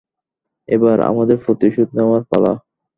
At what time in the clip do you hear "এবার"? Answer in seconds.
0.69-0.97